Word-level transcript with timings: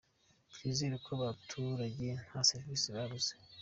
Twizera 0.53 0.95
ko 1.05 1.09
abaturage 1.19 2.07
nta 2.27 2.39
serivisi 2.49 2.87
babuze. 2.95 3.31